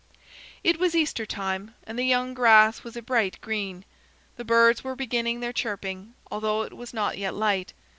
[0.63, 3.85] It was Easter time and the young grass was a bright green.
[4.35, 7.71] The birds were beginning their chirping, although it was not yet light.